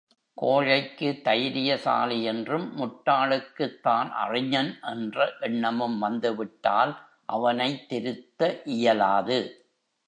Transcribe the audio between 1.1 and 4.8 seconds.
தைரியசாலி என்றும், முட்டாளுக்குத் தான் அறிஞன்